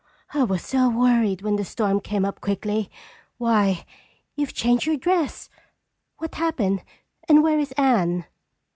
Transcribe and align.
"I 0.33 0.43
was 0.45 0.63
so 0.63 0.89
worried 0.89 1.43
when 1.43 1.57
the 1.57 1.63
storm 1.63 1.99
came 2.01 2.25
up 2.25 2.37
so 2.37 2.41
quickly. 2.41 2.89
Why, 3.37 3.85
you've 4.35 4.51
changed 4.51 4.87
your 4.87 4.97
dress! 4.97 5.47
What 6.17 6.33
happened 6.33 6.81
and 7.29 7.43
where 7.43 7.59
is 7.59 7.71
Anne?" 7.73 8.25